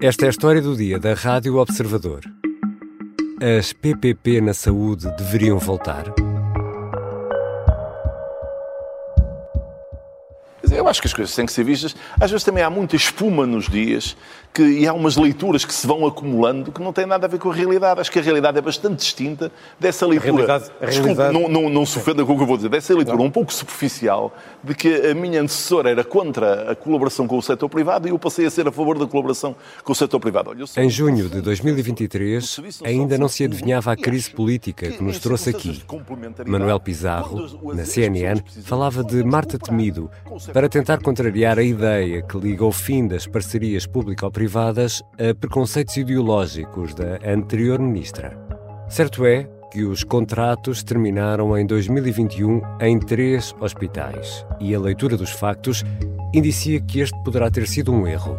Esta 0.00 0.26
é 0.26 0.28
a 0.28 0.30
história 0.30 0.62
do 0.62 0.76
dia 0.76 0.96
da 0.96 1.12
Rádio 1.12 1.56
Observador. 1.56 2.20
As 3.58 3.72
PPP 3.72 4.40
na 4.40 4.54
saúde 4.54 5.10
deveriam 5.16 5.58
voltar? 5.58 6.04
Eu 10.78 10.86
acho 10.86 11.00
que 11.00 11.08
as 11.08 11.12
coisas 11.12 11.34
têm 11.34 11.44
que 11.44 11.52
ser 11.52 11.64
vistas. 11.64 11.96
Às 12.20 12.30
vezes 12.30 12.44
também 12.44 12.62
há 12.62 12.70
muita 12.70 12.94
espuma 12.94 13.44
nos 13.44 13.68
dias 13.68 14.16
que, 14.54 14.62
e 14.62 14.86
há 14.86 14.92
umas 14.92 15.16
leituras 15.16 15.64
que 15.64 15.74
se 15.74 15.86
vão 15.86 16.06
acumulando 16.06 16.70
que 16.70 16.80
não 16.80 16.92
têm 16.92 17.04
nada 17.04 17.26
a 17.26 17.28
ver 17.28 17.38
com 17.38 17.50
a 17.50 17.54
realidade. 17.54 18.00
Acho 18.00 18.12
que 18.12 18.18
a 18.18 18.22
realidade 18.22 18.58
é 18.58 18.60
bastante 18.60 18.96
distinta 18.96 19.50
dessa 19.78 20.06
leitura. 20.06 20.32
A 20.32 20.36
realidade, 20.36 20.70
a 20.80 20.86
realidade... 20.86 21.32
Desculpe, 21.32 21.52
não, 21.52 21.62
não, 21.62 21.68
não 21.68 21.84
se 21.84 21.98
ofenda 21.98 22.24
com 22.24 22.32
o 22.32 22.36
que 22.36 22.42
eu 22.42 22.46
vou 22.46 22.56
dizer. 22.56 22.68
Dessa 22.68 22.94
leitura 22.94 23.18
não. 23.18 23.24
um 23.24 23.30
pouco 23.30 23.52
superficial 23.52 24.34
de 24.62 24.74
que 24.74 25.08
a 25.08 25.14
minha 25.14 25.42
antecessora 25.42 25.90
era 25.90 26.04
contra 26.04 26.70
a 26.70 26.76
colaboração 26.76 27.26
com 27.26 27.36
o 27.36 27.42
setor 27.42 27.68
privado 27.68 28.06
e 28.06 28.10
eu 28.10 28.18
passei 28.18 28.46
a 28.46 28.50
ser 28.50 28.68
a 28.68 28.72
favor 28.72 28.98
da 28.98 29.06
colaboração 29.06 29.56
com 29.82 29.92
o 29.92 29.96
setor 29.96 30.20
privado. 30.20 30.50
Olha, 30.50 30.64
em 30.76 30.90
junho 30.90 31.28
de 31.28 31.40
2023, 31.40 32.60
ainda 32.84 33.18
não 33.18 33.28
se 33.28 33.44
adivinhava 33.44 33.92
a 33.92 33.96
crise 33.96 34.30
política 34.30 34.90
que 34.90 35.02
nos 35.02 35.18
trouxe 35.18 35.50
aqui. 35.50 35.82
Manuel 36.46 36.78
Pizarro, 36.78 37.74
na 37.74 37.84
CNN, 37.84 38.42
falava 38.64 39.02
de 39.02 39.24
Marta 39.24 39.58
Temido 39.58 40.10
para 40.52 40.67
tentar 40.68 40.98
contrariar 41.02 41.58
a 41.58 41.62
ideia 41.62 42.22
que 42.22 42.38
liga 42.38 42.64
o 42.64 42.72
fim 42.72 43.06
das 43.06 43.26
parcerias 43.26 43.86
público-privadas 43.86 45.02
a 45.14 45.34
preconceitos 45.34 45.96
ideológicos 45.96 46.94
da 46.94 47.18
anterior 47.26 47.78
ministra. 47.78 48.38
Certo 48.88 49.24
é 49.24 49.48
que 49.70 49.84
os 49.84 50.04
contratos 50.04 50.82
terminaram 50.82 51.56
em 51.56 51.66
2021 51.66 52.60
em 52.80 52.98
três 52.98 53.54
hospitais 53.60 54.44
e 54.60 54.74
a 54.74 54.80
leitura 54.80 55.16
dos 55.16 55.30
factos 55.30 55.84
indicia 56.34 56.80
que 56.80 57.00
este 57.00 57.16
poderá 57.22 57.50
ter 57.50 57.66
sido 57.66 57.92
um 57.92 58.06
erro. 58.06 58.38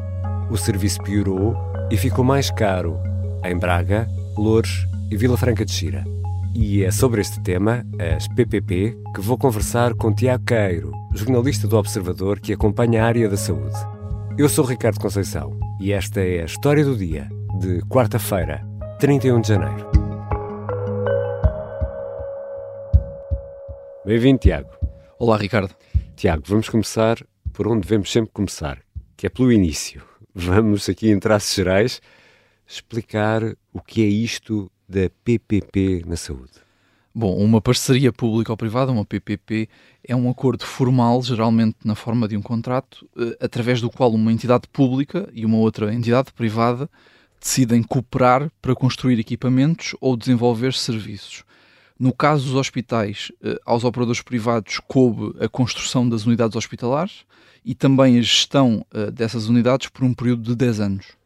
O 0.49 0.57
serviço 0.57 1.02
piorou 1.03 1.55
e 1.91 1.97
ficou 1.97 2.23
mais 2.23 2.52
caro 2.52 2.99
em 3.43 3.58
Braga, 3.58 4.08
Loures 4.38 4.88
e 5.11 5.17
Vila 5.17 5.38
Franca 5.38 5.66
de 5.66 5.71
Xira. 5.71 6.19
E 6.53 6.83
é 6.83 6.92
sobre 6.92 7.22
este 7.22 7.39
tema, 7.42 7.86
as 8.16 8.28
PPP, 8.28 8.97
que 9.14 9.22
vou 9.22 9.38
conversar 9.38 9.94
com 9.94 10.14
Tiago 10.14 10.44
Queiro, 10.45 10.92
jornalista 11.14 11.67
do 11.67 11.78
Observador 11.78 12.39
que 12.39 12.53
acompanha 12.53 13.03
a 13.03 13.08
área 13.08 13.30
da 13.30 13.38
saúde. 13.38 13.75
Eu 14.38 14.50
sou 14.50 14.66
Ricardo 14.66 15.00
Conceição 15.00 15.59
e 15.80 15.92
esta 15.92 16.22
é 16.22 16.42
a 16.42 16.45
história 16.45 16.83
do 16.83 16.97
dia, 16.97 17.30
de 17.59 17.81
quarta-feira, 17.81 18.66
31 19.00 19.42
de 19.42 19.47
janeiro. 19.47 19.92
Bem-vindo, 24.03 24.39
Tiago. 24.39 24.70
Olá, 25.20 25.38
Ricardo. 25.38 25.73
Tiago, 26.16 26.44
vamos 26.47 26.67
começar 26.67 27.17
por 27.53 27.67
onde 27.67 27.81
devemos 27.81 28.11
sempre 28.11 28.31
começar, 28.33 28.80
que 29.16 29.27
é 29.27 29.30
pelo 29.30 29.52
início. 29.52 30.02
Vamos 30.33 30.89
aqui 30.89 31.11
em 31.11 31.20
traços 31.20 31.53
gerais 31.53 32.02
explicar 32.67 33.44
o 33.73 33.81
que 33.81 34.03
é 34.03 34.08
isto 34.08 34.72
da 34.90 35.09
PPP 35.23 36.04
na 36.08 36.16
saúde? 36.16 36.52
Bom, 37.14 37.36
uma 37.38 37.59
parceria 37.59 38.14
pública-privada, 38.14 38.92
uma 38.92 39.04
PPP, 39.04 39.68
é 40.08 40.16
um 40.16 40.30
acordo 40.30 40.66
formal, 40.66 41.22
geralmente 41.22 41.76
na 41.84 41.95
forma 41.95 42.28
de 42.28 42.38
um 42.38 42.42
contrato, 42.42 43.08
eh, 43.17 43.38
através 43.42 43.82
do 43.82 43.90
qual 43.90 44.12
uma 44.12 44.32
entidade 44.32 44.67
pública 44.72 45.30
e 45.34 45.45
uma 45.45 45.58
outra 45.58 45.94
entidade 45.94 46.32
privada 46.32 46.90
decidem 47.40 47.82
cooperar 47.82 48.52
para 48.62 48.76
construir 48.76 49.20
equipamentos 49.20 49.95
ou 50.00 50.16
desenvolver 50.16 50.73
serviços. 50.73 51.44
No 52.00 52.14
caso 52.14 52.45
dos 52.45 52.56
hospitais, 52.56 53.32
eh, 53.44 53.60
aos 53.66 53.84
operadores 53.84 54.22
privados 54.22 54.80
coube 54.88 55.36
a 55.44 55.50
construção 55.50 56.08
das 56.08 56.26
unidades 56.26 56.56
hospitalares 56.56 57.26
e 57.66 57.76
também 57.76 58.17
a 58.17 58.22
gestão 58.22 58.86
eh, 58.94 59.12
dessas 59.12 59.50
unidades 59.50 59.90
por 59.90 60.06
um 60.06 60.14
período 60.14 60.44
de 60.44 60.56
10 60.56 60.80
anos. 60.80 61.19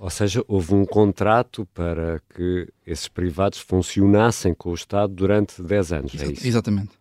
Ou 0.00 0.08
seja, 0.08 0.42
houve 0.48 0.72
um 0.74 0.86
contrato 0.86 1.68
para 1.74 2.22
que 2.34 2.66
esses 2.86 3.06
privados 3.06 3.58
funcionassem 3.58 4.54
com 4.54 4.70
o 4.70 4.74
Estado 4.74 5.12
durante 5.12 5.62
10 5.62 5.92
anos, 5.92 6.14
é 6.14 6.32
isso? 6.32 6.48
Exatamente. 6.48 6.92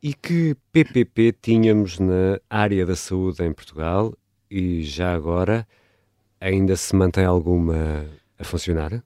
E 0.00 0.14
que 0.14 0.56
PPP 0.70 1.34
tínhamos 1.42 1.98
na 1.98 2.38
área 2.48 2.86
da 2.86 2.94
saúde 2.94 3.42
em 3.42 3.52
Portugal 3.52 4.14
e 4.48 4.84
já 4.84 5.12
agora 5.12 5.66
ainda 6.40 6.76
se 6.76 6.94
mantém 6.94 7.24
alguma 7.24 8.06
a 8.38 8.44
funcionar? 8.44 9.02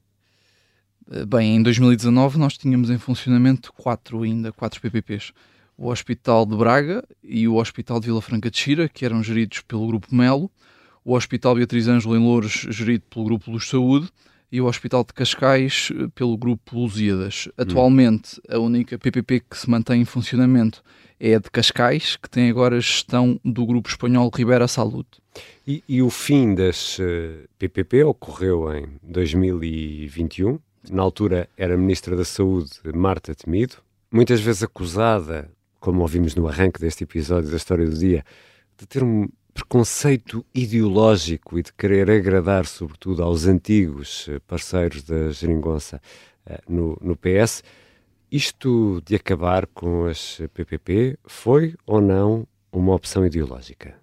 Bem, 1.26 1.56
em 1.56 1.62
2019 1.62 2.38
nós 2.38 2.59
tínhamos 2.59 2.91
em 2.91 2.98
funcionamento 2.98 3.72
quatro 3.72 4.25
ainda, 4.25 4.53
quatro 4.53 4.78
PPPs. 4.78 5.32
O 5.75 5.88
Hospital 5.88 6.44
de 6.44 6.54
Braga 6.54 7.03
e 7.25 7.48
o 7.48 7.56
Hospital 7.56 7.98
de 7.98 8.09
Vila 8.09 8.21
Franca 8.21 8.50
de 8.50 8.59
Xira, 8.59 8.91
que 8.91 9.06
eram 9.06 9.22
geridos 9.22 9.62
pelo 9.62 9.87
Grupo 9.87 10.15
Melo, 10.15 10.50
o 11.05 11.15
Hospital 11.15 11.55
Beatriz 11.55 11.89
Ângelo 11.89 12.17
em 12.17 12.21
Louros, 12.21 12.67
gerido 12.71 13.05
pelo 13.11 13.25
Grupo 13.25 13.51
Luz 13.51 13.69
Saúde, 13.69 14.09
e 14.53 14.61
o 14.61 14.67
Hospital 14.67 15.03
de 15.03 15.15
Cascais 15.15 15.89
eh, 15.91 16.09
pelo 16.15 16.37
Grupo 16.37 16.79
Lusíadas. 16.79 17.49
Atualmente, 17.57 18.41
a 18.51 18.59
única 18.59 18.99
PPP 18.99 19.41
que 19.41 19.57
se 19.57 19.69
mantém 19.69 20.03
em 20.03 20.05
funcionamento 20.05 20.83
é 21.19 21.35
a 21.35 21.39
de 21.39 21.51
Cascais, 21.51 22.17
que 22.17 22.29
tem 22.29 22.51
agora 22.51 22.77
a 22.77 22.81
gestão 22.81 23.41
do 23.43 23.65
Grupo 23.65 23.89
Espanhol 23.89 24.31
Ribera 24.35 24.69
Saúde. 24.69 25.09
E, 25.67 25.83
e, 25.89 26.03
o 26.03 26.11
fim 26.11 26.55
das 26.55 26.99
uh, 26.99 27.03
eh, 27.03 27.47
PPP 27.59 28.05
ocorreu 28.05 28.71
em 28.75 28.87
2021. 29.03 30.59
Na 30.91 31.03
altura 31.03 31.49
era 31.57 31.77
Ministra 31.77 32.15
da 32.15 32.25
Saúde 32.25 32.73
Marta 32.93 33.34
Temido, 33.34 33.77
muitas 34.11 34.41
vezes 34.41 34.65
acusada, 34.65 35.49
como 35.81 36.03
ouvimos 36.03 36.34
no 36.34 36.47
arranque 36.49 36.81
deste 36.81 37.05
episódio 37.05 37.51
da 37.51 37.57
História 37.57 37.87
do 37.87 37.97
Dia, 37.97 38.25
de 38.77 38.87
ter 38.87 39.03
um 39.03 39.29
preconceito 39.53 40.45
ideológico 40.55 41.59
e 41.59 41.63
de 41.63 41.73
querer 41.73 42.11
agradar, 42.11 42.67
sobretudo, 42.67 43.23
aos 43.23 43.47
antigos 43.47 44.27
eh, 44.29 44.39
parceiros 44.47 45.03
da 45.03 45.31
geringonça 45.31 46.01
eh, 46.47 46.61
no, 46.69 46.99
no 47.01 47.17
PS. 47.17 47.63
Isto 48.31 49.03
de 49.05 49.15
acabar 49.15 49.67
com 49.67 50.07
as 50.07 50.41
PPP 50.55 51.19
foi 51.27 51.75
ou 51.87 52.01
não 52.01 52.47
uma 52.73 52.95
opção 52.95 53.27
ideológica? 53.27 53.95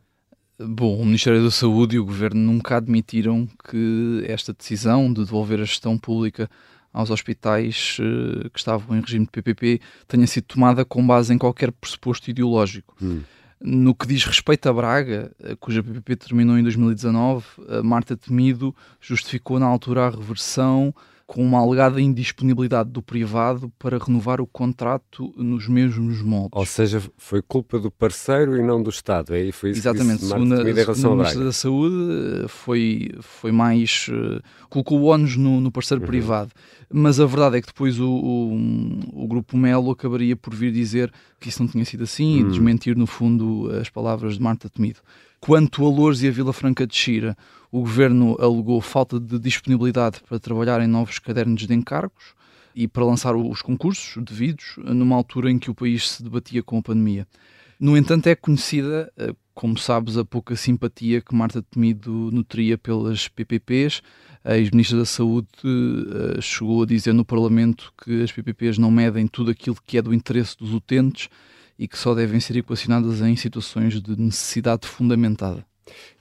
Bom, 0.60 1.00
o 1.00 1.06
Ministério 1.06 1.44
da 1.44 1.50
Saúde 1.50 1.96
e 1.96 2.00
o 2.00 2.06
Governo 2.06 2.40
nunca 2.40 2.78
admitiram 2.78 3.48
que 3.70 4.24
esta 4.28 4.54
decisão 4.54 5.08
de 5.12 5.24
devolver 5.24 5.60
a 5.62 5.66
gestão 5.66 5.98
pública 5.98 6.50
aos 6.92 7.10
hospitais 7.10 7.98
uh, 8.00 8.50
que 8.50 8.60
estavam 8.60 8.98
em 8.98 9.02
regime 9.02 9.26
de 9.26 9.32
PPP 9.32 9.80
tenha 10.08 10.28
sido 10.28 10.46
tomada 10.46 10.84
com 10.84 11.06
base 11.06 11.34
em 11.34 11.38
qualquer 11.38 11.72
pressuposto 11.72 12.30
ideológico. 12.30 12.96
Hum. 13.02 13.22
No 13.62 13.94
que 13.94 14.08
diz 14.08 14.24
respeito 14.24 14.70
a 14.70 14.74
Braga, 14.74 15.32
eh, 15.44 15.56
cuja 15.60 15.84
PPP 15.84 16.16
terminou 16.16 16.58
em 16.58 16.64
2019, 16.64 17.46
Marta 17.84 18.16
Temido 18.16 18.74
justificou 19.02 19.60
na 19.60 19.66
altura 19.66 20.08
a 20.08 20.10
reversão 20.10 20.94
com 21.30 21.46
uma 21.46 21.60
alegada 21.60 22.02
indisponibilidade 22.02 22.90
do 22.90 23.04
privado 23.04 23.72
para 23.78 24.00
renovar 24.00 24.42
o 24.42 24.48
contrato 24.48 25.32
nos 25.38 25.68
mesmos 25.68 26.24
moldes. 26.24 26.50
Ou 26.54 26.66
seja, 26.66 27.04
foi 27.20 27.40
culpa 27.40 27.78
do 27.78 27.92
parceiro 27.92 28.58
e 28.58 28.64
não 28.64 28.82
do 28.82 28.90
Estado, 28.90 29.36
é? 29.36 29.52
Foi 29.52 29.70
isso 29.70 29.82
Exatamente, 29.82 30.22
que 30.22 30.22
disse 30.22 30.30
segundo, 30.30 30.56
a 30.56 30.64
Ministra 30.64 31.44
da 31.44 31.52
Saúde 31.52 32.48
foi, 32.48 33.12
foi 33.22 33.52
mais... 33.52 34.08
Uh, 34.10 34.42
colocou 34.72 35.00
o 35.00 35.06
ónus 35.06 35.38
no, 35.38 35.62
no 35.62 35.72
parceiro 35.72 36.02
uhum. 36.02 36.08
privado. 36.08 36.50
Mas 36.92 37.20
a 37.20 37.28
verdade 37.28 37.58
é 37.58 37.62
que 37.62 37.68
depois 37.68 38.00
o, 38.00 38.10
o, 38.10 39.24
o, 39.24 39.28
Grupo 39.28 39.56
Melo 39.56 39.92
acabaria 39.92 40.36
por 40.36 40.56
vir 40.56 40.72
dizer 40.72 41.14
que 41.40 41.50
isso 41.50 41.62
não 41.62 41.70
tinha 41.70 41.86
sido 41.86 42.06
assim 42.06 42.42
uhum. 42.42 42.48
e 42.48 42.50
desmentir, 42.50 42.96
no 42.96 43.06
fundo, 43.06 43.70
as 43.80 43.88
palavras 43.88 44.34
de 44.34 44.42
Marta 44.42 44.68
Temido. 44.68 45.00
Quanto 45.40 45.86
a 45.86 45.90
Lourdes 45.90 46.22
e 46.22 46.28
a 46.28 46.32
Vila 46.32 46.52
Franca 46.52 46.86
de 46.86 46.94
Xira, 46.94 47.38
o 47.72 47.80
governo 47.80 48.36
alegou 48.40 48.82
falta 48.82 49.18
de 49.20 49.40
disponibilidade 49.40 50.22
para 50.28 50.38
trabalhar 50.38 50.82
em 50.82 50.88
novos 50.88 51.18
cadernos 51.18 51.66
de 51.66 51.74
encargos 51.74 52.36
e 52.76 52.88
para 52.88 53.06
lançar 53.06 53.36
os 53.36 53.62
concursos 53.62 54.22
devidos 54.24 54.76
numa 54.78 55.16
altura 55.16 55.50
em 55.50 55.58
que 55.58 55.72
o 55.72 55.76
país 55.76 56.10
se 56.10 56.24
debatia 56.24 56.62
com 56.62 56.78
a 56.78 56.82
pandemia. 56.82 57.26
No 57.80 57.96
entanto, 57.96 58.28
é 58.28 58.36
conhecida, 58.36 59.12
eh, 59.16 59.34
como 59.54 59.78
sabes, 59.78 60.18
a 60.18 60.26
pouca 60.26 60.58
simpatia 60.58 61.22
que 61.22 61.34
Marta 61.34 61.62
Temido 61.62 62.12
nutria 62.12 62.78
pelas 62.78 63.30
PPPs. 63.30 64.02
A 64.44 64.58
ex-ministra 64.58 64.98
da 64.98 65.06
Saúde 65.06 65.48
eh, 65.64 66.42
chegou 66.42 66.84
a 66.84 66.86
dizer 66.86 67.14
no 67.14 67.24
Parlamento 67.24 67.94
que 68.04 68.22
as 68.22 68.32
PPPs 68.34 68.78
não 68.78 68.92
medem 68.92 69.26
tudo 69.26 69.52
aquilo 69.52 69.78
que 69.88 69.98
é 69.98 70.02
do 70.02 70.14
interesse 70.14 70.58
dos 70.58 70.74
utentes 70.74 71.30
e 71.80 71.88
que 71.88 71.98
só 71.98 72.14
devem 72.14 72.42
ser 72.42 72.58
equacionadas 72.58 73.22
em 73.22 73.38
situações 73.38 74.02
de 74.02 74.20
necessidade 74.20 74.86
fundamentada. 74.86 75.66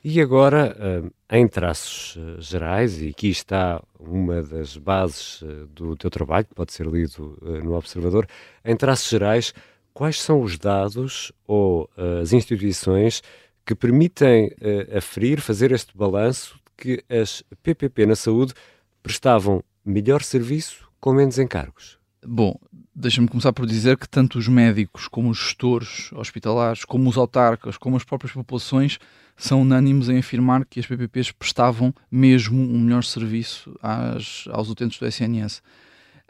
E 0.02 0.20
agora, 0.20 0.74
eh, 0.78 1.36
em 1.38 1.48
traços 1.48 2.16
eh, 2.16 2.40
gerais, 2.40 3.02
e 3.02 3.08
aqui 3.08 3.28
está 3.28 3.82
uma 3.98 4.40
das 4.40 4.76
bases 4.76 5.42
eh, 5.42 5.66
do 5.74 5.96
teu 5.96 6.08
trabalho, 6.08 6.46
que 6.46 6.54
pode 6.54 6.72
ser 6.72 6.86
lido 6.86 7.36
no 7.42 7.74
Observador, 7.74 8.26
em 8.64 8.76
traços 8.76 9.10
gerais, 9.10 9.52
quais 9.92 10.22
são 10.22 10.40
os 10.40 10.56
dados 10.56 11.32
ou 11.46 11.90
as 12.22 12.32
instituições 12.32 13.20
que 13.66 13.74
permitem 13.74 14.52
aferir, 14.96 15.40
fazer 15.40 15.72
este 15.72 15.94
balanço 15.96 16.58
que 16.76 17.02
as 17.10 17.42
PPP 17.64 18.06
na 18.06 18.14
saúde 18.14 18.54
prestavam 19.02 19.62
melhor 19.84 20.22
serviço 20.22 20.88
com 21.00 21.12
menos 21.12 21.36
encargos? 21.38 21.97
Bom, 22.26 22.58
deixa-me 22.94 23.28
começar 23.28 23.52
por 23.52 23.66
dizer 23.66 23.96
que 23.96 24.08
tanto 24.08 24.38
os 24.38 24.48
médicos, 24.48 25.06
como 25.06 25.30
os 25.30 25.38
gestores 25.38 26.10
hospitalares, 26.12 26.84
como 26.84 27.08
os 27.08 27.16
autarcas, 27.16 27.76
como 27.76 27.96
as 27.96 28.04
próprias 28.04 28.32
populações 28.32 28.98
são 29.36 29.62
unânimes 29.62 30.08
em 30.08 30.18
afirmar 30.18 30.64
que 30.64 30.80
as 30.80 30.86
PPPs 30.86 31.30
prestavam 31.30 31.94
mesmo 32.10 32.60
um 32.60 32.80
melhor 32.80 33.04
serviço 33.04 33.78
às, 33.80 34.44
aos 34.50 34.68
utentes 34.68 34.98
do 34.98 35.06
SNS. 35.06 35.62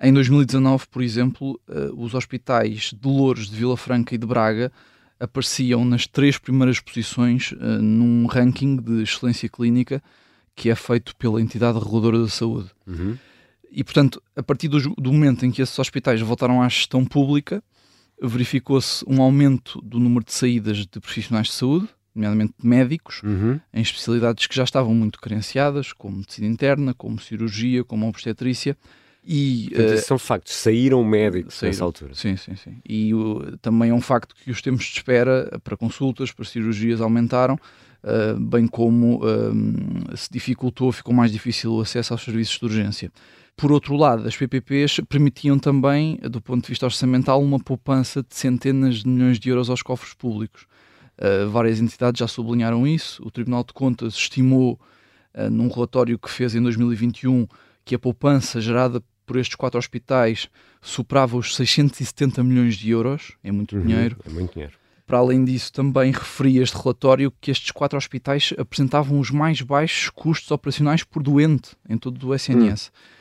Em 0.00 0.12
2019, 0.12 0.86
por 0.88 1.02
exemplo, 1.02 1.60
uh, 1.68 2.00
os 2.00 2.14
hospitais 2.14 2.92
de 2.92 3.08
Louros, 3.08 3.48
de 3.48 3.56
Vila 3.56 3.76
Franca 3.76 4.14
e 4.14 4.18
de 4.18 4.26
Braga 4.26 4.70
apareciam 5.18 5.84
nas 5.84 6.06
três 6.06 6.38
primeiras 6.38 6.78
posições 6.78 7.50
uh, 7.52 7.82
num 7.82 8.26
ranking 8.26 8.76
de 8.76 9.02
excelência 9.02 9.48
clínica 9.48 10.02
que 10.54 10.70
é 10.70 10.74
feito 10.74 11.16
pela 11.16 11.40
entidade 11.40 11.78
reguladora 11.78 12.18
da 12.18 12.28
saúde. 12.28 12.70
Uhum. 12.86 13.16
E, 13.70 13.84
portanto, 13.84 14.22
a 14.34 14.42
partir 14.42 14.68
do, 14.68 14.78
do, 14.94 15.12
momento 15.12 15.44
em 15.44 15.50
que 15.50 15.62
esses 15.62 15.78
hospitais 15.78 16.20
voltaram 16.20 16.62
à 16.62 16.68
gestão 16.68 17.04
pública, 17.04 17.62
verificou-se 18.20 19.04
um 19.06 19.22
aumento 19.22 19.80
do 19.82 19.98
número 19.98 20.24
de 20.24 20.32
saídas 20.32 20.78
de 20.78 21.00
profissionais 21.00 21.48
de 21.48 21.52
saúde, 21.52 21.88
nomeadamente 22.14 22.54
médicos, 22.62 23.22
uhum. 23.22 23.60
em 23.72 23.80
especialidades 23.80 24.46
que 24.46 24.54
já 24.54 24.64
estavam 24.64 24.94
muito 24.94 25.20
carenciadas, 25.20 25.92
como 25.92 26.16
medicina 26.16 26.48
interna, 26.48 26.92
como 26.92 27.20
cirurgia, 27.20 27.84
como 27.84 28.08
obstetrícia. 28.08 28.76
E, 29.24 29.70
uh, 29.74 29.98
são 29.98 30.18
factos, 30.18 30.54
saíram 30.54 31.04
médicos 31.04 31.54
saíram, 31.54 31.72
nessa 31.72 31.84
altura. 31.84 32.14
Sim, 32.14 32.36
sim, 32.36 32.56
sim. 32.56 32.78
E 32.88 33.14
uh, 33.14 33.58
também 33.58 33.90
é 33.90 33.94
um 33.94 34.00
facto 34.00 34.34
que 34.34 34.50
os 34.50 34.62
tempos 34.62 34.86
de 34.86 34.96
espera 34.96 35.60
para 35.62 35.76
consultas, 35.76 36.32
para 36.32 36.44
cirurgias 36.44 37.00
aumentaram, 37.00 37.54
uh, 37.54 38.40
bem 38.40 38.66
como 38.66 39.20
se 40.16 40.28
dificultou, 40.30 40.90
ficou 40.90 41.14
mais 41.14 41.30
difícil 41.30 41.74
o 41.74 41.80
acesso 41.80 42.14
aos 42.14 42.22
serviços 42.22 42.58
de 42.58 42.64
urgência. 42.64 43.12
Por 43.58 43.72
outro 43.72 43.96
lado, 43.96 44.24
as 44.28 44.36
PPPs 44.36 45.00
permitiam 45.08 45.58
também, 45.58 46.16
do 46.30 46.40
ponto 46.40 46.62
de 46.62 46.68
vista 46.68 46.86
orçamental, 46.86 47.42
uma 47.42 47.58
poupança 47.58 48.22
de 48.22 48.36
centenas 48.36 48.98
de 48.98 49.08
milhões 49.08 49.36
de 49.36 49.48
euros 49.48 49.68
aos 49.68 49.82
cofres 49.82 50.14
públicos. 50.14 50.64
Uh, 51.18 51.50
várias 51.50 51.80
entidades 51.80 52.20
já 52.20 52.28
sublinharam 52.28 52.86
isso. 52.86 53.20
O 53.26 53.32
Tribunal 53.32 53.64
de 53.64 53.72
Contas 53.72 54.14
estimou, 54.14 54.78
uh, 55.34 55.50
num 55.50 55.68
relatório 55.68 56.16
que 56.16 56.30
fez 56.30 56.54
em 56.54 56.62
2021, 56.62 57.48
que 57.84 57.96
a 57.96 57.98
poupança 57.98 58.60
gerada 58.60 59.02
por 59.26 59.36
estes 59.36 59.56
quatro 59.56 59.76
hospitais 59.76 60.48
superava 60.80 61.36
os 61.36 61.56
670 61.56 62.44
milhões 62.44 62.76
de 62.76 62.90
euros. 62.90 63.32
É 63.42 63.50
muito 63.50 63.74
uhum, 63.74 63.82
dinheiro. 63.82 64.18
É 64.24 64.30
muito 64.30 64.52
dinheiro. 64.52 64.74
Para 65.04 65.18
além 65.18 65.44
disso, 65.44 65.72
também 65.72 66.12
referia 66.12 66.62
este 66.62 66.76
relatório 66.76 67.32
que 67.40 67.50
estes 67.50 67.72
quatro 67.72 67.98
hospitais 67.98 68.54
apresentavam 68.56 69.18
os 69.18 69.32
mais 69.32 69.60
baixos 69.62 70.10
custos 70.10 70.48
operacionais 70.52 71.02
por 71.02 71.24
doente 71.24 71.72
em 71.88 71.98
todo 71.98 72.24
o 72.28 72.32
SNS. 72.32 72.86
Uhum. 72.86 73.17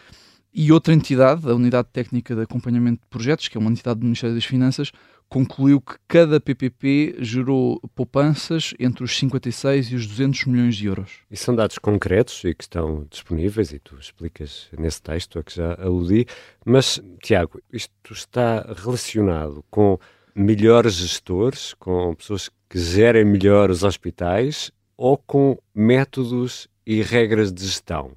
E 0.54 0.72
outra 0.72 0.94
entidade, 0.94 1.48
a 1.48 1.54
Unidade 1.54 1.90
Técnica 1.92 2.36
de 2.36 2.42
Acompanhamento 2.42 3.02
de 3.02 3.08
Projetos, 3.10 3.48
que 3.48 3.58
é 3.58 3.60
uma 3.60 3.70
entidade 3.70 4.00
do 4.00 4.06
Ministério 4.06 4.36
das 4.36 4.46
Finanças, 4.46 4.92
concluiu 5.30 5.82
que 5.82 5.96
cada 6.08 6.40
PPP 6.40 7.18
gerou 7.20 7.80
poupanças 7.94 8.74
entre 8.80 9.04
os 9.04 9.18
56 9.18 9.92
e 9.92 9.96
os 9.96 10.08
200 10.08 10.46
milhões 10.46 10.76
de 10.76 10.88
euros. 10.88 11.20
E 11.30 11.36
são 11.36 11.56
dados 11.56 11.78
concretos 11.78 12.44
e 12.44 12.54
que 12.54 12.64
estão 12.64 13.06
disponíveis, 13.10 13.72
e 13.72 13.80
tu 13.80 13.98
explicas 14.00 14.68
nesse 14.78 15.02
texto 15.02 15.38
a 15.38 15.44
que 15.44 15.56
já 15.56 15.74
aludi. 15.76 16.26
Mas, 16.66 17.02
Tiago, 17.22 17.62
isto 17.72 17.92
está 18.14 18.66
relacionado 18.78 19.64
com 19.70 20.00
melhores 20.34 20.94
gestores, 20.94 21.74
com 21.74 22.16
pessoas 22.16 22.50
que 22.70 22.80
gerem 22.80 23.26
melhor 23.26 23.70
os 23.70 23.84
hospitais 23.84 24.72
ou 24.96 25.18
com 25.18 25.58
métodos 25.76 26.68
e 26.86 27.02
regras 27.02 27.52
de 27.52 27.66
gestão? 27.66 28.12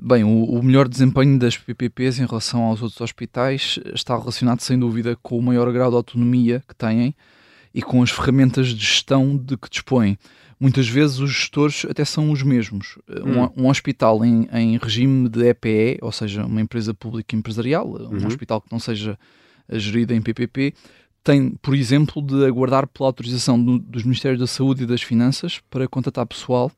Bem, 0.00 0.24
o, 0.24 0.44
o, 0.44 0.62
melhor 0.62 0.88
desempenho 0.88 1.38
das 1.38 1.58
PPPs 1.58 2.18
em 2.18 2.24
relação 2.24 2.62
aos 2.62 2.80
outros 2.80 3.00
hospitais 3.02 3.78
está 3.94 4.16
relacionado, 4.16 4.60
sem 4.60 4.78
dúvida, 4.78 5.14
com 5.22 5.38
o 5.38 5.42
maior 5.42 5.70
grau 5.72 5.90
de 5.90 5.96
autonomia 5.96 6.62
que 6.66 6.74
têm 6.74 7.14
e 7.74 7.82
com 7.82 8.02
as 8.02 8.10
ferramentas 8.10 8.68
de 8.68 8.80
gestão 8.82 9.36
de 9.36 9.58
que 9.58 9.68
dispõem. 9.68 10.16
Muitas 10.58 10.88
vezes 10.88 11.18
os 11.18 11.30
gestores 11.30 11.84
até 11.84 12.02
são 12.02 12.30
os 12.30 12.42
mesmos. 12.42 12.96
Hum. 13.10 13.50
Um, 13.56 13.64
um, 13.64 13.68
hospital 13.68 14.24
em, 14.24 14.48
em, 14.52 14.78
regime 14.78 15.28
de 15.28 15.46
EPE, 15.48 15.98
ou 16.00 16.12
seja, 16.12 16.46
uma 16.46 16.62
empresa 16.62 16.94
pública 16.94 17.36
empresarial, 17.36 17.86
um 17.86 18.20
uhum. 18.20 18.26
hospital 18.26 18.62
que 18.62 18.72
não 18.72 18.78
seja 18.78 19.18
gerido 19.68 20.14
em 20.14 20.22
PPP, 20.22 20.72
tem, 21.22 21.50
por 21.60 21.74
exemplo, 21.74 22.22
de 22.22 22.46
aguardar 22.46 22.86
pela 22.86 23.08
autorização 23.08 23.62
do, 23.62 23.78
dos 23.78 24.04
Ministérios 24.04 24.40
da 24.40 24.46
Saúde 24.46 24.84
e 24.84 24.86
das 24.86 25.02
Finanças 25.02 25.60
para 25.68 25.86
contratar 25.86 26.24
pessoal 26.26 26.72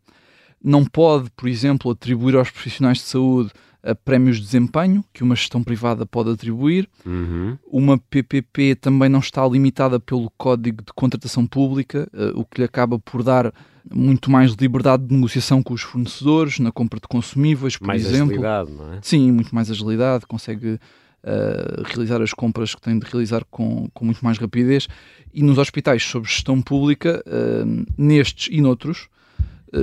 não 0.63 0.85
pode, 0.85 1.31
por 1.37 1.49
exemplo, 1.49 1.91
atribuir 1.91 2.37
aos 2.37 2.51
profissionais 2.51 2.99
de 2.99 3.05
saúde 3.05 3.51
a 3.83 3.95
prémios 3.95 4.39
de 4.39 4.43
desempenho 4.43 5.05
que 5.13 5.23
uma 5.23 5.37
gestão 5.37 5.63
privada 5.63 6.05
pode 6.05 6.31
atribuir. 6.31 6.89
Uhum. 7.05 7.57
Uma 7.71 7.97
PPP 7.97 8.75
também 8.75 9.09
não 9.09 9.21
está 9.21 9.47
limitada 9.47 10.01
pelo 10.01 10.31
Código 10.37 10.83
de 10.83 10.93
Contratação 10.93 11.47
Pública, 11.47 12.09
uh, 12.13 12.41
o 12.41 12.45
que 12.45 12.61
lhe 12.61 12.65
acaba 12.65 12.99
por 12.99 13.23
dar 13.23 13.53
muito 13.89 14.29
mais 14.29 14.53
liberdade 14.55 15.05
de 15.07 15.15
negociação 15.15 15.63
com 15.63 15.73
os 15.73 15.83
fornecedores 15.83 16.59
na 16.59 16.73
compra 16.73 16.99
de 16.99 17.07
consumíveis, 17.07 17.77
por 17.77 17.87
mais 17.87 18.05
exemplo. 18.05 18.33
agilidade, 18.33 18.73
não 18.73 18.95
é? 18.95 18.99
Sim, 19.03 19.31
muito 19.31 19.55
mais 19.55 19.71
agilidade, 19.71 20.27
consegue 20.27 20.81
uh, 21.23 21.83
realizar 21.85 22.21
as 22.21 22.33
compras 22.33 22.75
que 22.75 22.81
tem 22.81 22.99
de 22.99 23.07
realizar 23.07 23.45
com, 23.49 23.89
com 23.95 24.05
muito 24.05 24.25
mais 24.25 24.39
rapidez. 24.39 24.89
E 25.33 25.43
nos 25.43 25.59
hospitais 25.59 26.03
sob 26.03 26.27
gestão 26.27 26.61
pública, 26.61 27.23
uh, 27.27 27.87
nestes 27.97 28.49
e 28.51 28.61
noutros, 28.61 29.09
eh, 29.09 29.16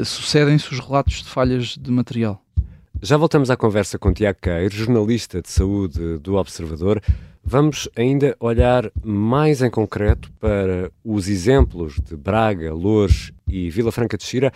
sucedem-se 0.04 0.72
os 0.72 0.80
relatos 0.80 1.24
de 1.24 1.30
falhas 1.30 1.78
de 1.78 1.92
material. 1.92 2.42
Já 3.02 3.18
voltamos 3.18 3.50
à 3.50 3.58
conversa 3.58 4.00
com 4.00 4.14
Tiago 4.14 4.40
Queiro, 4.42 4.74
jornalista 4.74 5.42
de 5.42 5.50
saúde 5.50 6.18
do 6.20 6.36
Observador. 6.36 7.02
Vamos 7.44 7.90
ainda 7.98 8.36
olhar 8.40 8.90
mais 9.04 9.62
em 9.62 9.70
concreto 9.70 10.32
para 10.40 10.90
os 11.04 11.28
exemplos 11.28 12.00
de 12.00 12.16
Braga, 12.16 12.74
Lourdes 12.74 13.34
e 13.46 13.70
Vila 13.70 13.92
Franca 13.92 14.18
de 14.18 14.24
Xira 14.24 14.54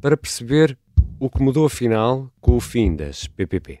para 0.00 0.16
perceber 0.16 0.78
o 1.18 1.28
que 1.28 1.42
mudou 1.42 1.66
afinal 1.66 2.30
com 2.40 2.56
o 2.56 2.60
fim 2.60 2.94
das 2.94 3.26
PPP. 3.26 3.80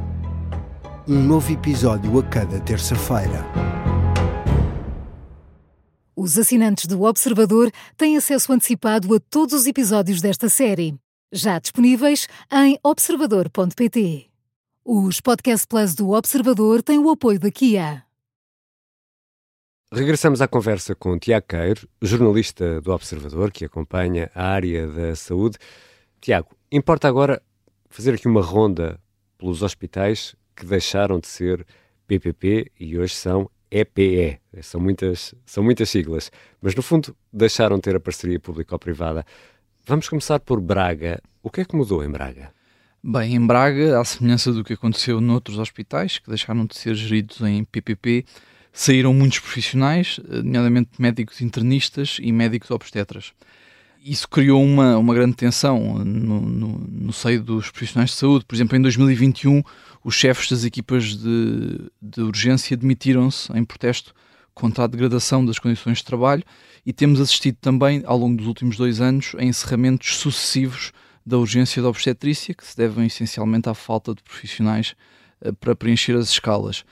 um 1.11 1.21
novo 1.21 1.51
episódio 1.51 2.17
a 2.17 2.23
cada 2.23 2.57
terça-feira. 2.61 3.45
Os 6.15 6.37
assinantes 6.37 6.85
do 6.85 7.03
Observador 7.03 7.69
têm 7.97 8.15
acesso 8.15 8.53
antecipado 8.53 9.13
a 9.13 9.19
todos 9.19 9.53
os 9.53 9.67
episódios 9.67 10.21
desta 10.21 10.47
série, 10.47 10.95
já 11.29 11.59
disponíveis 11.59 12.29
em 12.49 12.79
observador.pt. 12.81 14.29
Os 14.85 15.19
Podcast 15.19 15.67
Plus 15.67 15.95
do 15.95 16.11
Observador 16.11 16.81
têm 16.81 16.97
o 16.97 17.09
apoio 17.09 17.41
da 17.41 17.51
Kia. 17.51 18.05
Regressamos 19.91 20.41
à 20.41 20.47
conversa 20.47 20.95
com 20.95 21.19
Tiago 21.19 21.45
Queiro, 21.45 21.89
jornalista 22.01 22.79
do 22.79 22.93
Observador, 22.93 23.51
que 23.51 23.65
acompanha 23.65 24.31
a 24.33 24.45
área 24.45 24.87
da 24.87 25.13
saúde. 25.13 25.57
Tiago, 26.21 26.55
importa 26.71 27.09
agora 27.09 27.41
fazer 27.89 28.13
aqui 28.13 28.29
uma 28.29 28.41
ronda 28.41 28.97
pelos 29.37 29.61
hospitais 29.61 30.39
que 30.55 30.65
deixaram 30.65 31.19
de 31.19 31.27
ser 31.27 31.65
PPP 32.07 32.71
e 32.79 32.97
hoje 32.97 33.15
são 33.15 33.49
EPE. 33.69 34.39
São 34.61 34.81
muitas, 34.81 35.33
são 35.45 35.63
muitas 35.63 35.89
siglas, 35.89 36.31
mas 36.61 36.75
no 36.75 36.81
fundo 36.81 37.15
deixaram 37.31 37.77
de 37.77 37.83
ter 37.83 37.95
a 37.95 37.99
parceria 37.99 38.39
público-privada. 38.39 39.25
Vamos 39.85 40.09
começar 40.09 40.39
por 40.39 40.59
Braga. 40.59 41.21
O 41.41 41.49
que 41.49 41.61
é 41.61 41.65
que 41.65 41.75
mudou 41.75 42.03
em 42.03 42.09
Braga? 42.09 42.51
Bem, 43.03 43.35
em 43.35 43.45
Braga, 43.45 43.99
à 43.99 44.05
semelhança 44.05 44.51
do 44.51 44.63
que 44.63 44.73
aconteceu 44.73 45.19
noutros 45.19 45.57
hospitais 45.57 46.19
que 46.19 46.29
deixaram 46.29 46.65
de 46.65 46.77
ser 46.77 46.93
geridos 46.93 47.41
em 47.41 47.63
PPP, 47.63 48.25
saíram 48.71 49.13
muitos 49.13 49.39
profissionais, 49.39 50.19
nomeadamente 50.27 50.91
médicos 50.99 51.41
internistas 51.41 52.17
e 52.21 52.31
médicos 52.31 52.69
obstetras 52.69 53.33
isso 54.03 54.27
criou 54.27 54.63
uma, 54.63 54.97
uma 54.97 55.13
grande 55.13 55.35
tensão 55.35 56.03
no, 56.03 56.41
no, 56.41 56.67
no, 56.89 57.13
seio 57.13 57.43
dos 57.43 57.69
profissionais 57.69 58.11
de 58.11 58.15
saúde. 58.15 58.45
Por 58.45 58.55
exemplo, 58.55 58.75
em 58.75 58.81
2021, 58.81 59.61
os 60.03 60.15
chefes 60.15 60.49
das 60.49 60.63
equipas 60.63 61.15
de, 61.15 61.91
de 62.01 62.21
urgência 62.21 62.75
demitiram-se 62.75 63.51
em 63.53 63.63
protesto 63.63 64.13
contra 64.53 64.83
a 64.83 64.87
degradação 64.87 65.45
das 65.45 65.59
condições 65.59 65.99
de 65.99 66.05
trabalho 66.05 66.43
e 66.85 66.91
temos 66.91 67.21
assistido 67.21 67.57
também, 67.61 68.01
ao 68.05 68.17
longo 68.17 68.37
dos 68.37 68.47
últimos 68.47 68.75
dois 68.75 68.99
anos, 68.99 69.33
a 69.37 69.43
encerramentos 69.43 70.17
sucessivos 70.17 70.91
da 71.25 71.37
urgência 71.37 71.81
da 71.81 71.89
obstetrícia, 71.89 72.53
que 72.53 72.65
se 72.65 72.75
devem 72.75 73.05
essencialmente 73.05 73.69
à 73.69 73.73
falta 73.73 74.15
de 74.15 74.23
profissionais 74.23 74.95
uh, 75.45 75.53
para 75.53 75.75
preencher 75.75 76.15
as 76.15 76.29
escalas. 76.29 76.83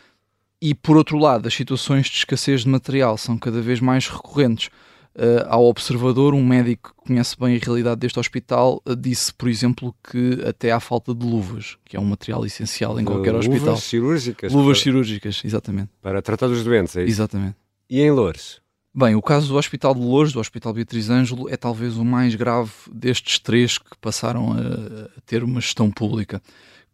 E, 0.62 0.76
por 0.76 0.98
outro 0.98 1.18
lado, 1.18 1.48
as 1.48 1.54
situações 1.54 2.06
de 2.06 2.18
escassez 2.18 2.62
de 2.62 2.70
material 2.70 3.18
são 3.18 3.38
cada 3.38 3.62
vez 3.62 3.80
mais 3.80 4.08
recorrentes. 4.08 4.70
Uh, 5.20 5.44
ao 5.50 5.66
observador, 5.66 6.34
um 6.34 6.46
médico 6.46 6.96
que 6.98 7.08
conhece 7.08 7.36
bem 7.38 7.58
a 7.58 7.60
realidade 7.60 8.00
deste 8.00 8.18
hospital 8.18 8.82
uh, 8.88 8.96
disse, 8.96 9.34
por 9.34 9.50
exemplo, 9.50 9.94
que 10.10 10.42
até 10.48 10.72
há 10.72 10.80
falta 10.80 11.14
de 11.14 11.26
luvas, 11.26 11.78
que 11.84 11.98
é 11.98 12.00
um 12.00 12.06
material 12.06 12.46
essencial 12.46 12.98
em 12.98 13.04
qualquer 13.04 13.34
luvas 13.34 13.46
hospital. 13.46 13.70
Luvas 13.72 13.84
cirúrgicas. 13.84 14.54
Luvas 14.54 14.78
para... 14.78 14.84
cirúrgicas, 14.84 15.42
exatamente. 15.44 15.90
Para 16.02 16.22
tratar 16.22 16.48
dos 16.48 16.64
doentes, 16.64 16.96
é 16.96 17.02
isso? 17.02 17.12
Exatamente. 17.12 17.58
E 17.90 18.00
em 18.00 18.10
Loures? 18.10 18.62
Bem, 18.96 19.14
o 19.14 19.22
caso 19.22 19.50
do 19.50 19.58
Hospital 19.58 19.94
de 19.94 20.00
Lourdes, 20.00 20.32
do 20.32 20.40
Hospital 20.40 20.72
Beatriz 20.72 21.10
Ângelo, 21.10 21.50
é 21.50 21.58
talvez 21.58 21.98
o 21.98 22.06
mais 22.06 22.34
grave 22.36 22.72
destes 22.90 23.40
três 23.40 23.78
que 23.78 23.98
passaram 24.00 24.54
a 24.54 25.22
ter 25.26 25.44
uma 25.44 25.60
gestão 25.60 25.92
pública. 25.92 26.42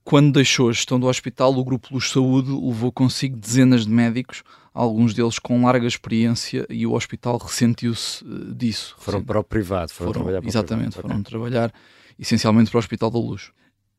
Quando 0.03 0.34
deixou 0.34 0.70
a 0.70 0.72
gestão 0.72 1.00
do 1.00 1.08
hospital, 1.08 1.55
o 1.55 1.63
Grupo 1.63 1.89
Luz 1.94 2.12
Saúde 2.12 2.51
levou 2.51 2.91
consigo 2.91 3.38
dezenas 3.38 3.86
de 3.86 3.91
médicos, 3.91 4.44
alguns 4.75 5.13
deles 5.13 5.39
com 5.39 5.65
larga 5.65 5.88
experiência, 5.88 6.65
e 6.70 6.86
o 6.86 6.94
hospital 6.94 7.38
ressentiu-se 7.38 8.24
eh, 8.24 8.53
disso. 8.53 8.96
Foram 9.00 9.24
para 9.24 9.39
o 9.39 9.44
privado, 9.44 9.91
foram, 9.91 10.12
foram 10.12 10.24
trabalhar 10.24 10.41
para 10.41 10.50
Exatamente, 10.50 10.96
foram 10.96 11.10
okay. 11.12 11.24
trabalhar 11.24 11.74
essencialmente 12.20 12.70
para 12.70 12.77
o 12.77 12.79
Hospital 12.79 13.10
da 13.10 13.20
Luz. 13.20 13.51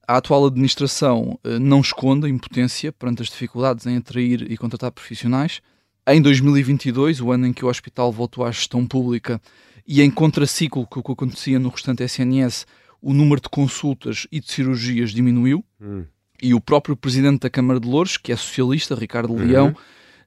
A 0.07 0.19
atual 0.19 0.47
administração 0.47 1.41
eh, 1.43 1.59
não 1.59 1.81
esconde 1.81 2.27
a 2.27 2.29
impotência 2.29 2.93
perante 2.93 3.23
as 3.23 3.29
dificuldades 3.29 3.87
em 3.87 3.97
atrair 3.97 4.51
e 4.51 4.57
contratar 4.57 4.93
profissionais, 4.93 5.61
em 6.09 6.23
2022, 6.23 7.21
o 7.21 7.33
ano 7.33 7.49
em 7.49 7.53
que 7.53 7.65
o 7.65 7.69
hospital 7.69 8.13
voltou 8.13 8.45
à 8.45 8.53
gestão 8.53 8.87
pública 8.87 9.41
e 9.85 10.01
em 10.01 10.09
contraciclo 10.09 10.87
com 10.87 11.01
o 11.01 11.03
que 11.03 11.13
acontecia 11.13 11.59
no 11.59 11.69
restante 11.69 12.05
SNS, 12.05 12.65
o 13.03 13.13
número 13.13 13.41
de 13.41 13.49
consultas 13.49 14.25
e 14.31 14.39
de 14.39 14.49
cirurgias 14.49 15.11
diminuiu. 15.11 15.65
Hum. 15.81 16.05
E 16.41 16.55
o 16.55 16.61
próprio 16.61 16.97
presidente 16.97 17.41
da 17.41 17.51
Câmara 17.51 17.81
de 17.81 17.89
Louros, 17.89 18.17
que 18.17 18.31
é 18.31 18.37
socialista, 18.37 18.95
Ricardo 18.95 19.33
uhum. 19.33 19.47
Leão, 19.47 19.77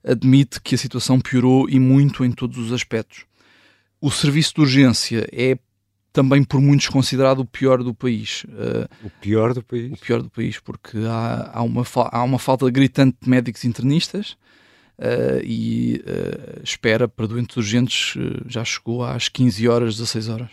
admite 0.09 0.61
que 0.61 0.75
a 0.75 0.77
situação 0.77 1.19
piorou 1.19 1.69
e 1.69 1.79
muito 1.79 2.23
em 2.25 2.31
todos 2.31 2.57
os 2.57 2.71
aspectos. 2.71 3.25
O 4.01 4.09
serviço 4.09 4.55
de 4.55 4.61
urgência 4.61 5.27
é 5.31 5.57
também 6.11 6.43
por 6.43 6.59
muitos 6.59 6.87
considerado 6.87 7.39
o 7.39 7.45
pior 7.45 7.83
do 7.83 7.93
país. 7.93 8.43
Uh, 8.45 8.89
o 9.05 9.09
pior 9.21 9.53
do 9.53 9.63
país? 9.63 9.91
O 9.91 9.97
pior 9.97 10.21
do 10.21 10.29
país, 10.29 10.59
porque 10.59 10.97
há, 11.07 11.51
há, 11.53 11.61
uma, 11.61 11.83
há 12.11 12.23
uma 12.23 12.39
falta 12.39 12.69
gritante 12.69 13.17
de 13.21 13.29
médicos 13.29 13.63
internistas, 13.63 14.35
uh, 14.99 15.41
e 15.43 16.03
uh, 16.05 16.61
espera 16.63 17.07
para 17.07 17.27
doentes 17.27 17.55
urgentes 17.55 18.15
uh, 18.15 18.43
já 18.47 18.63
chegou 18.63 19.03
às 19.03 19.29
15 19.29 19.67
horas, 19.67 19.97
16 19.97 20.29
horas. 20.29 20.51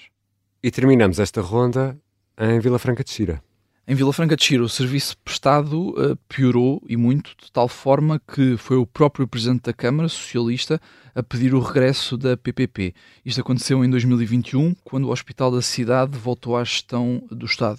E 0.62 0.70
terminamos 0.70 1.18
esta 1.18 1.40
ronda 1.40 1.98
em 2.38 2.60
Vila 2.60 2.78
Franca 2.78 3.02
de 3.02 3.10
Xira. 3.10 3.42
Em 3.88 3.95
Vila 3.95 4.12
Franca 4.12 4.35
de 4.35 4.43
Xira, 4.43 4.64
o 4.64 4.69
serviço 4.69 5.16
prestado 5.19 6.19
piorou 6.28 6.83
e 6.88 6.97
muito, 6.97 7.37
de 7.40 7.52
tal 7.52 7.69
forma 7.69 8.21
que 8.35 8.57
foi 8.57 8.76
o 8.76 8.85
próprio 8.85 9.28
Presidente 9.28 9.62
da 9.62 9.73
Câmara, 9.73 10.09
socialista, 10.09 10.81
a 11.14 11.23
pedir 11.23 11.55
o 11.55 11.61
regresso 11.61 12.16
da 12.16 12.37
PPP. 12.37 12.93
Isto 13.25 13.43
aconteceu 13.43 13.85
em 13.85 13.88
2021, 13.88 14.75
quando 14.83 15.05
o 15.05 15.12
Hospital 15.12 15.52
da 15.52 15.62
Cidade 15.62 16.19
voltou 16.19 16.57
à 16.57 16.64
gestão 16.64 17.23
do 17.31 17.47
Estado. 17.47 17.78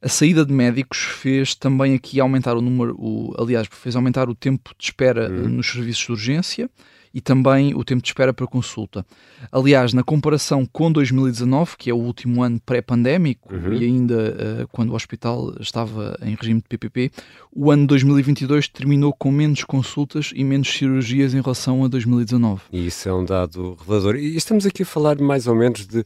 A 0.00 0.08
saída 0.08 0.46
de 0.46 0.52
médicos 0.52 0.98
fez 1.00 1.56
também 1.56 1.92
aqui 1.92 2.20
aumentar 2.20 2.56
o 2.56 2.60
número, 2.60 2.94
o, 2.96 3.34
aliás, 3.36 3.66
fez 3.68 3.96
aumentar 3.96 4.28
o 4.28 4.36
tempo 4.36 4.70
de 4.78 4.84
espera 4.84 5.28
uhum. 5.28 5.48
nos 5.48 5.72
serviços 5.72 6.04
de 6.04 6.12
urgência 6.12 6.70
e 7.12 7.20
também 7.20 7.74
o 7.74 7.84
tempo 7.84 8.02
de 8.02 8.08
espera 8.08 8.32
para 8.32 8.46
consulta. 8.46 9.04
Aliás, 9.50 9.92
na 9.92 10.02
comparação 10.02 10.66
com 10.66 10.90
2019, 10.90 11.76
que 11.76 11.90
é 11.90 11.94
o 11.94 11.98
último 11.98 12.42
ano 12.42 12.60
pré-pandémico 12.64 13.54
uhum. 13.54 13.74
e 13.74 13.84
ainda 13.84 14.62
uh, 14.64 14.68
quando 14.68 14.90
o 14.90 14.94
hospital 14.94 15.54
estava 15.60 16.18
em 16.22 16.34
regime 16.34 16.60
de 16.60 16.68
PPP, 16.68 17.10
o 17.54 17.70
ano 17.70 17.86
2022 17.86 18.68
terminou 18.68 19.12
com 19.12 19.30
menos 19.30 19.64
consultas 19.64 20.32
e 20.34 20.44
menos 20.44 20.68
cirurgias 20.68 21.34
em 21.34 21.40
relação 21.40 21.84
a 21.84 21.88
2019. 21.88 22.62
E 22.72 22.86
isso 22.86 23.08
é 23.08 23.14
um 23.14 23.24
dado 23.24 23.76
revelador. 23.80 24.16
E 24.16 24.36
estamos 24.36 24.66
aqui 24.66 24.82
a 24.82 24.86
falar 24.86 25.18
mais 25.18 25.46
ou 25.46 25.54
menos 25.54 25.86
de 25.86 26.04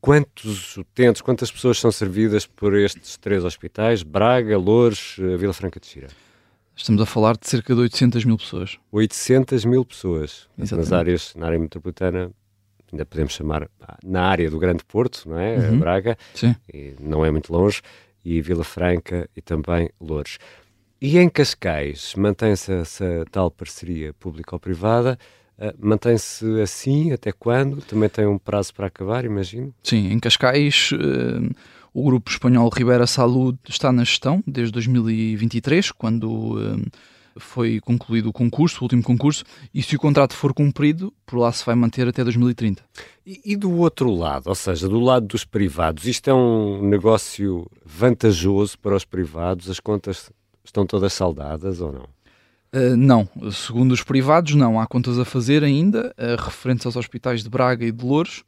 Quantos 0.00 0.76
utentes, 0.76 1.22
quantas 1.22 1.50
pessoas 1.50 1.78
são 1.78 1.90
servidas 1.90 2.46
por 2.46 2.74
estes 2.74 3.16
três 3.16 3.44
hospitais? 3.44 4.02
Braga, 4.02 4.56
Loures, 4.56 5.16
eh, 5.18 5.36
Vila 5.36 5.52
Franca 5.52 5.80
de 5.80 5.86
Xira? 5.86 6.08
Estamos 6.76 7.00
a 7.00 7.06
falar 7.06 7.36
de 7.36 7.48
cerca 7.48 7.74
de 7.74 7.80
800 7.80 8.24
mil 8.24 8.36
pessoas. 8.36 8.78
800 8.90 9.64
mil 9.64 9.84
pessoas. 9.84 10.48
Exatamente. 10.58 10.90
Nas 10.90 10.92
áreas, 10.92 11.34
na 11.36 11.46
área 11.46 11.58
metropolitana, 11.58 12.30
ainda 12.92 13.06
podemos 13.06 13.32
chamar, 13.32 13.68
na 14.04 14.22
área 14.22 14.50
do 14.50 14.58
Grande 14.58 14.84
Porto, 14.84 15.28
não 15.28 15.38
é? 15.38 15.56
Uhum. 15.56 15.78
Braga, 15.78 16.16
Sim. 16.34 16.54
não 17.00 17.24
é 17.24 17.30
muito 17.30 17.52
longe, 17.52 17.80
e 18.24 18.40
Vila 18.40 18.64
Franca 18.64 19.28
e 19.36 19.40
também 19.40 19.88
Loures. 20.00 20.38
E 21.00 21.18
em 21.18 21.28
Cascais, 21.28 22.14
mantém-se 22.16 22.72
essa 22.72 23.24
tal 23.30 23.50
parceria 23.50 24.12
público-privada 24.14 25.18
Uh, 25.56 25.72
Mantém-se 25.78 26.60
assim 26.60 27.12
até 27.12 27.30
quando? 27.30 27.80
Também 27.82 28.08
tem 28.08 28.26
um 28.26 28.38
prazo 28.38 28.74
para 28.74 28.88
acabar, 28.88 29.24
imagino? 29.24 29.72
Sim, 29.82 30.10
em 30.10 30.18
Cascais 30.18 30.90
uh, 30.92 31.54
o 31.94 32.02
grupo 32.02 32.28
espanhol 32.28 32.68
Ribera 32.68 33.06
Salud 33.06 33.56
está 33.68 33.92
na 33.92 34.02
gestão 34.02 34.42
desde 34.44 34.72
2023, 34.72 35.92
quando 35.92 36.58
uh, 36.58 36.82
foi 37.36 37.80
concluído 37.80 38.30
o 38.30 38.32
concurso, 38.32 38.80
o 38.80 38.84
último 38.84 39.02
concurso, 39.02 39.44
e 39.72 39.80
se 39.80 39.94
o 39.94 39.98
contrato 39.98 40.34
for 40.34 40.52
cumprido, 40.52 41.14
por 41.24 41.38
lá 41.38 41.52
se 41.52 41.64
vai 41.64 41.76
manter 41.76 42.08
até 42.08 42.24
2030. 42.24 42.82
E, 43.24 43.40
e 43.44 43.56
do 43.56 43.70
outro 43.78 44.10
lado, 44.10 44.48
ou 44.48 44.54
seja, 44.56 44.88
do 44.88 44.98
lado 44.98 45.26
dos 45.26 45.44
privados, 45.44 46.04
isto 46.06 46.28
é 46.28 46.34
um 46.34 46.84
negócio 46.86 47.70
vantajoso 47.86 48.76
para 48.80 48.96
os 48.96 49.04
privados? 49.04 49.70
As 49.70 49.78
contas 49.78 50.32
estão 50.64 50.84
todas 50.84 51.12
saldadas 51.12 51.80
ou 51.80 51.92
não? 51.92 52.08
Uh, 52.74 52.96
não, 52.96 53.28
segundo 53.52 53.92
os 53.92 54.02
privados, 54.02 54.56
não. 54.56 54.80
Há 54.80 54.86
contas 54.88 55.16
a 55.16 55.24
fazer 55.24 55.62
ainda, 55.62 56.12
uh, 56.18 56.42
referentes 56.42 56.84
aos 56.86 56.96
hospitais 56.96 57.44
de 57.44 57.48
Braga 57.48 57.86
e 57.86 57.92
de 57.92 58.04
Louros. 58.04 58.42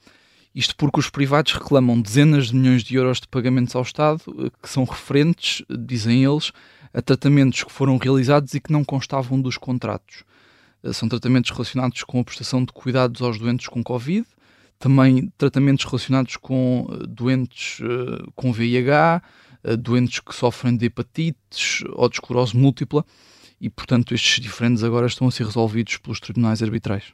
Isto 0.56 0.74
porque 0.74 0.98
os 0.98 1.10
privados 1.10 1.52
reclamam 1.52 2.00
dezenas 2.00 2.46
de 2.46 2.56
milhões 2.56 2.82
de 2.82 2.96
euros 2.96 3.20
de 3.20 3.28
pagamentos 3.28 3.76
ao 3.76 3.82
Estado, 3.82 4.22
uh, 4.26 4.50
que 4.50 4.70
são 4.70 4.84
referentes, 4.84 5.62
dizem 5.68 6.24
eles, 6.24 6.50
a 6.94 7.02
tratamentos 7.02 7.62
que 7.62 7.70
foram 7.70 7.98
realizados 7.98 8.54
e 8.54 8.60
que 8.60 8.72
não 8.72 8.82
constavam 8.82 9.38
dos 9.38 9.58
contratos. 9.58 10.24
São 10.94 11.08
tratamentos 11.10 11.50
relacionados 11.50 12.02
com 12.04 12.20
a 12.20 12.24
prestação 12.24 12.64
de 12.64 12.72
cuidados 12.72 13.20
aos 13.20 13.38
doentes 13.38 13.66
com 13.68 13.84
Covid, 13.84 14.26
também 14.78 15.30
tratamentos 15.36 15.84
relacionados 15.84 16.36
com 16.36 16.86
doentes 17.08 17.80
com 18.34 18.52
VIH, 18.52 19.20
doentes 19.78 20.20
que 20.20 20.34
sofrem 20.34 20.76
de 20.76 20.86
hepatites 20.86 21.82
ou 21.92 22.08
de 22.08 22.16
esclerose 22.16 22.56
múltipla 22.56 23.04
e, 23.60 23.68
portanto, 23.68 24.14
estes 24.14 24.40
diferentes 24.40 24.84
agora 24.84 25.06
estão 25.06 25.26
a 25.26 25.30
ser 25.30 25.44
resolvidos 25.44 25.96
pelos 25.96 26.20
tribunais 26.20 26.62
arbitrais. 26.62 27.12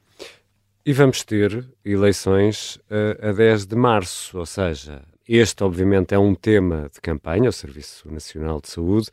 E 0.85 0.93
vamos 0.93 1.23
ter 1.23 1.65
eleições 1.85 2.75
uh, 2.91 3.29
a 3.29 3.33
10 3.33 3.67
de 3.67 3.77
março, 3.77 4.37
ou 4.37 4.45
seja, 4.45 5.01
este 5.29 5.63
obviamente 5.63 6.13
é 6.13 6.19
um 6.19 6.35
tema 6.35 6.91
de 6.93 7.01
campanha, 7.01 7.51
o 7.51 7.53
Serviço 7.53 8.11
Nacional 8.11 8.61
de 8.61 8.69
Saúde. 8.69 9.09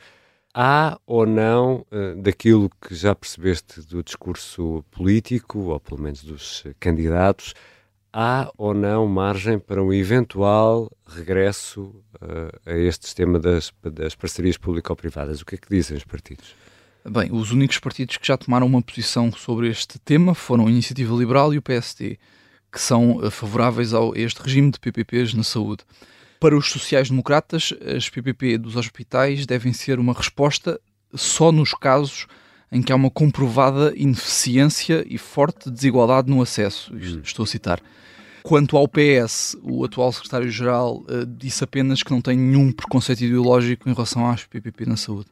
Há 0.52 1.00
ou 1.06 1.28
não, 1.28 1.86
uh, 1.92 2.20
daquilo 2.20 2.72
que 2.82 2.96
já 2.96 3.14
percebeste 3.14 3.82
do 3.82 4.02
discurso 4.02 4.84
político, 4.90 5.60
ou 5.60 5.80
pelo 5.80 6.02
menos 6.02 6.24
dos 6.24 6.64
candidatos, 6.80 7.54
há 8.12 8.52
ou 8.58 8.74
não 8.74 9.06
margem 9.06 9.60
para 9.60 9.84
um 9.84 9.94
eventual 9.94 10.92
regresso 11.06 11.84
uh, 12.16 12.50
a 12.66 12.76
este 12.78 13.06
sistema 13.06 13.38
das, 13.40 13.72
das 13.84 14.16
parcerias 14.16 14.58
público-privadas? 14.58 15.42
O 15.42 15.46
que 15.46 15.54
é 15.54 15.58
que 15.60 15.70
dizem 15.70 15.96
os 15.96 16.04
partidos? 16.04 16.56
Bem, 17.06 17.30
os 17.32 17.52
únicos 17.52 17.80
partidos 17.80 18.18
que 18.18 18.28
já 18.28 18.38
tomaram 18.38 18.68
uma 18.68 18.82
posição 18.82 19.32
sobre 19.32 19.70
este 19.70 19.98
tema 20.00 20.36
foram 20.36 20.68
a 20.68 20.70
Iniciativa 20.70 21.16
Liberal 21.16 21.54
e 21.54 21.58
o 21.58 21.62
PSD, 21.62 22.18
que 22.72 22.80
são 22.80 23.22
eh, 23.24 23.30
favoráveis 23.30 23.94
a 23.94 24.00
este 24.16 24.42
regime 24.42 24.70
de 24.70 24.80
PPPs 24.80 25.34
na 25.34 25.44
saúde. 25.44 25.84
Para 26.40 26.58
os 26.58 26.70
sociais-democratas, 26.70 27.74
as 27.96 28.10
PPP 28.10 28.58
dos 28.58 28.76
hospitais 28.76 29.46
devem 29.46 29.74
ser 29.74 30.00
uma 30.00 30.14
resposta 30.14 30.80
só 31.14 31.52
nos 31.52 31.74
casos 31.74 32.28
em 32.72 32.82
que 32.82 32.92
há 32.92 32.96
uma 32.96 33.10
comprovada 33.10 33.94
ineficiência 33.96 35.04
e 35.08 35.18
forte 35.18 35.72
desigualdade 35.72 36.30
no 36.30 36.42
acesso. 36.42 36.94
Hum. 36.94 37.22
Estou 37.24 37.44
a 37.44 37.48
citar. 37.48 37.82
Quanto 38.44 38.78
ao 38.78 38.88
PS, 38.88 39.58
o 39.62 39.84
atual 39.84 40.12
secretário-geral 40.12 40.98
uh, 40.98 41.26
disse 41.26 41.64
apenas 41.64 42.04
que 42.04 42.12
não 42.12 42.22
tem 42.22 42.38
nenhum 42.38 42.72
preconceito 42.72 43.22
ideológico 43.22 43.90
em 43.90 43.94
relação 43.94 44.30
às 44.30 44.46
PPP 44.46 44.86
na 44.86 44.96
saúde. 44.96 45.28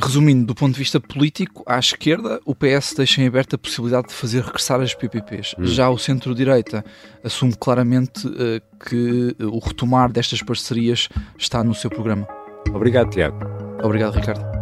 Resumindo, 0.00 0.46
do 0.46 0.54
ponto 0.54 0.72
de 0.72 0.78
vista 0.78 1.00
político, 1.00 1.62
à 1.66 1.78
esquerda, 1.78 2.40
o 2.44 2.54
PS 2.54 2.94
deixa 2.96 3.22
em 3.22 3.26
aberto 3.26 3.54
a 3.54 3.58
possibilidade 3.58 4.08
de 4.08 4.14
fazer 4.14 4.42
regressar 4.42 4.80
as 4.80 4.94
PPPs. 4.94 5.54
Hum. 5.58 5.64
Já 5.64 5.90
o 5.90 5.98
centro-direita 5.98 6.84
assume 7.22 7.54
claramente 7.58 8.26
uh, 8.26 8.60
que 8.88 9.36
o 9.40 9.58
retomar 9.58 10.10
destas 10.10 10.42
parcerias 10.42 11.08
está 11.38 11.62
no 11.62 11.74
seu 11.74 11.90
programa. 11.90 12.26
Obrigado, 12.74 13.10
Tiago. 13.10 13.38
Obrigado, 13.82 14.14
Ricardo. 14.14 14.52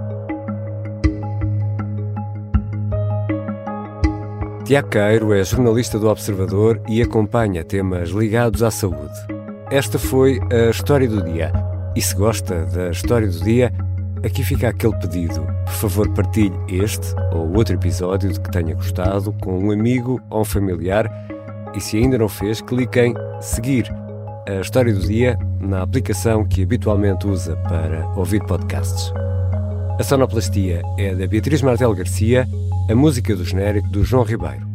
Tiago 4.65 4.89
Queiro 4.89 5.35
é 5.35 5.43
jornalista 5.43 5.99
do 5.99 6.09
Observador 6.09 6.81
e 6.89 7.03
acompanha 7.03 7.65
temas 7.65 8.11
ligados 8.11 8.63
à 8.63 8.71
saúde. 8.71 9.19
Esta 9.69 9.99
foi 9.99 10.39
a 10.53 10.71
história 10.71 11.09
do 11.09 11.25
dia. 11.25 11.53
E 11.97 12.01
se 12.01 12.15
gosta 12.15 12.67
da 12.67 12.91
história 12.91 13.27
do 13.27 13.41
dia, 13.41 13.73
aqui 14.25 14.43
fica 14.43 14.69
aquele 14.69 14.97
pedido. 14.97 15.47
Por 15.65 15.73
favor, 15.73 16.09
partilhe 16.11 16.55
este 16.69 17.15
ou 17.33 17.57
outro 17.57 17.75
episódio 17.75 18.33
de 18.33 18.41
que 18.41 18.51
tenha 18.51 18.75
gostado 18.75 19.33
com 19.41 19.59
um 19.59 19.71
amigo 19.71 20.21
ou 20.31 20.43
um 20.43 20.45
familiar. 20.45 21.11
E 21.75 21.81
se 21.81 21.99
ainda 21.99 22.19
não 22.19 22.29
fez, 22.29 22.61
clique 22.61 23.01
em 23.01 23.15
seguir 23.41 23.93
a 24.49 24.61
história 24.61 24.93
do 24.93 25.01
dia 25.01 25.39
na 25.61 25.83
aplicação 25.83 26.45
que 26.45 26.63
habitualmente 26.63 27.27
usa 27.27 27.57
para 27.69 28.07
ouvir 28.17 28.45
podcasts. 28.45 29.13
A 29.99 30.03
sonoplastia 30.03 30.83
é 30.99 31.15
da 31.15 31.27
Beatriz 31.27 31.63
Martel 31.63 31.95
Garcia, 31.95 32.49
a 32.91 32.95
música 32.95 33.37
do 33.37 33.45
genérico 33.45 33.89
do 33.89 34.03
João 34.03 34.25
Ribeiro. 34.25 34.67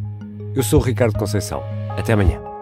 Eu 0.56 0.64
sou 0.64 0.80
o 0.80 0.84
Ricardo 0.84 1.18
Conceição. 1.18 1.62
Até 1.98 2.14
amanhã. 2.14 2.55